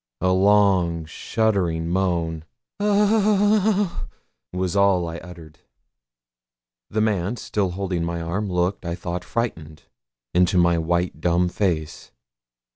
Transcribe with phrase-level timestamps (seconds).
[0.19, 2.43] A long shuddering moan
[2.79, 4.07] 'Oh oh oh!'
[4.57, 5.59] was all I uttered.
[6.89, 9.83] The man, still holding my arm, looked, I thought frightened,
[10.33, 12.11] into my white dumb face.